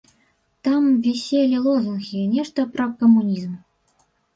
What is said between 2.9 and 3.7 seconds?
камунізм.